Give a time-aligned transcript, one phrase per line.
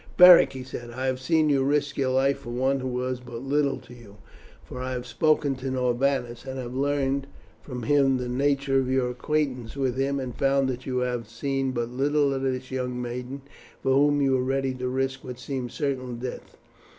[0.17, 3.43] "Beric," he said, "I have seen you risk your life for one who was but
[3.43, 4.17] little to you,
[4.65, 7.27] for I have spoken to Norbanus, and have learned
[7.61, 11.69] from him the nature of your acquaintance with him, and found that you have seen
[11.71, 13.43] but little of this young maiden
[13.83, 16.57] for whom you were ready to risk what seemed certain death.